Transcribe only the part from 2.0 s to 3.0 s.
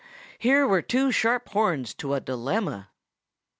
a dilemma!